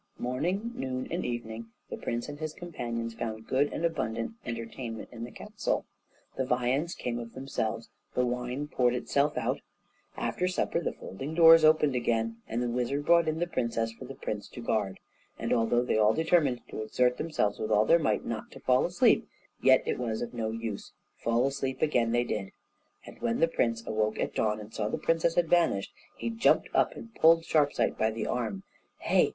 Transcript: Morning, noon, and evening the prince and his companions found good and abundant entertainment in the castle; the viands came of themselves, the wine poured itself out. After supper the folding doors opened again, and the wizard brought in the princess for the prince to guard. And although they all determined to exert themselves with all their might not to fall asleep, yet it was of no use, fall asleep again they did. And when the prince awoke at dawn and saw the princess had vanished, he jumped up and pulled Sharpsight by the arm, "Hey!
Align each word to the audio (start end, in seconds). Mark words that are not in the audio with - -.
Morning, 0.17 0.71
noon, 0.73 1.07
and 1.11 1.23
evening 1.23 1.67
the 1.91 1.95
prince 1.95 2.27
and 2.27 2.39
his 2.39 2.53
companions 2.55 3.13
found 3.13 3.45
good 3.45 3.71
and 3.71 3.85
abundant 3.85 4.31
entertainment 4.47 5.07
in 5.11 5.23
the 5.25 5.31
castle; 5.31 5.85
the 6.35 6.43
viands 6.43 6.95
came 6.95 7.19
of 7.19 7.35
themselves, 7.35 7.87
the 8.15 8.25
wine 8.25 8.67
poured 8.67 8.95
itself 8.95 9.37
out. 9.37 9.59
After 10.17 10.47
supper 10.47 10.79
the 10.81 10.91
folding 10.93 11.35
doors 11.35 11.63
opened 11.63 11.95
again, 11.95 12.37
and 12.47 12.63
the 12.63 12.67
wizard 12.71 13.05
brought 13.05 13.27
in 13.27 13.37
the 13.37 13.45
princess 13.45 13.91
for 13.91 14.05
the 14.05 14.15
prince 14.15 14.47
to 14.49 14.59
guard. 14.59 14.99
And 15.37 15.53
although 15.53 15.83
they 15.83 15.99
all 15.99 16.15
determined 16.15 16.61
to 16.69 16.81
exert 16.81 17.17
themselves 17.19 17.59
with 17.59 17.69
all 17.69 17.85
their 17.85 17.99
might 17.99 18.25
not 18.25 18.49
to 18.53 18.59
fall 18.59 18.83
asleep, 18.87 19.29
yet 19.61 19.83
it 19.85 19.99
was 19.99 20.23
of 20.23 20.33
no 20.33 20.49
use, 20.49 20.93
fall 21.17 21.45
asleep 21.45 21.79
again 21.83 22.11
they 22.11 22.23
did. 22.23 22.53
And 23.05 23.21
when 23.21 23.39
the 23.39 23.47
prince 23.47 23.85
awoke 23.85 24.17
at 24.19 24.33
dawn 24.33 24.59
and 24.59 24.73
saw 24.73 24.89
the 24.89 24.97
princess 24.97 25.35
had 25.35 25.47
vanished, 25.47 25.93
he 26.17 26.31
jumped 26.31 26.69
up 26.73 26.93
and 26.95 27.13
pulled 27.13 27.43
Sharpsight 27.43 27.99
by 27.99 28.09
the 28.09 28.25
arm, 28.25 28.63
"Hey! 28.97 29.29